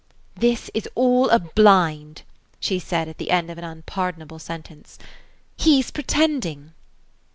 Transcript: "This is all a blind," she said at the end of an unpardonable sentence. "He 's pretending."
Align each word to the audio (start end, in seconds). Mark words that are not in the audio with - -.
"This 0.35 0.71
is 0.73 0.89
all 0.95 1.29
a 1.29 1.37
blind," 1.37 2.23
she 2.59 2.79
said 2.79 3.07
at 3.07 3.19
the 3.19 3.29
end 3.29 3.51
of 3.51 3.59
an 3.59 3.63
unpardonable 3.63 4.39
sentence. 4.39 4.97
"He 5.55 5.79
's 5.79 5.91
pretending." 5.91 6.73